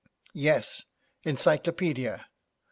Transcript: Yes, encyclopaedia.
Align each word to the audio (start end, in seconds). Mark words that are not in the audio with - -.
Yes, 0.33 0.85
encyclopaedia. 1.25 2.25